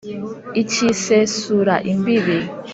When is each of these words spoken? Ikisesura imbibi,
Ikisesura 0.61 1.75
imbibi, 1.91 2.37